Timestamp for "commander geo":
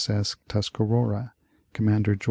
1.73-2.19